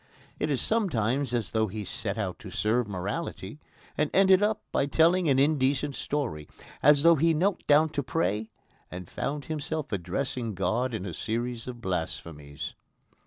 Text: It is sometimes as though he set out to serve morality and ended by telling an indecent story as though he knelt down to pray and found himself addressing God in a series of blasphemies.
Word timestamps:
It 0.39 0.49
is 0.49 0.59
sometimes 0.63 1.31
as 1.31 1.51
though 1.51 1.67
he 1.67 1.85
set 1.85 2.17
out 2.17 2.39
to 2.39 2.49
serve 2.49 2.87
morality 2.87 3.59
and 3.95 4.09
ended 4.15 4.43
by 4.71 4.87
telling 4.87 5.29
an 5.29 5.37
indecent 5.37 5.93
story 5.95 6.47
as 6.81 7.03
though 7.03 7.13
he 7.17 7.35
knelt 7.35 7.67
down 7.67 7.89
to 7.89 8.01
pray 8.01 8.49
and 8.89 9.07
found 9.07 9.45
himself 9.45 9.91
addressing 9.91 10.55
God 10.55 10.95
in 10.95 11.05
a 11.05 11.13
series 11.13 11.67
of 11.67 11.81
blasphemies. 11.81 12.73